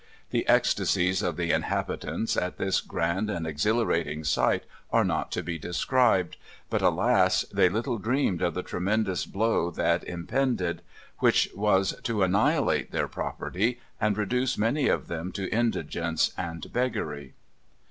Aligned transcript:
The 0.31 0.49
ecstasies 0.49 1.21
of 1.21 1.37
the 1.37 1.51
inhabitants 1.51 2.35
at 2.35 2.57
this 2.57 2.81
grand 2.81 3.29
and 3.29 3.45
exhilarating 3.45 4.23
sight 4.23 4.63
are 4.91 5.03
not 5.05 5.31
to 5.33 5.43
be 5.43 5.59
described; 5.59 6.37
but, 6.71 6.81
alas! 6.81 7.43
they 7.53 7.69
little 7.69 7.99
dreamed 7.99 8.41
of 8.41 8.55
the 8.55 8.63
tremendous 8.63 9.27
blow 9.27 9.69
that 9.69 10.03
impended, 10.05 10.81
which 11.19 11.49
was 11.53 11.93
to 12.01 12.23
annihilate 12.23 12.89
their 12.89 13.07
property, 13.07 13.79
and 13.99 14.17
reduce 14.17 14.57
many 14.57 14.87
of 14.87 15.07
them 15.07 15.31
to 15.33 15.47
indigence 15.51 16.33
and 16.35 16.73
beggary." 16.73 17.35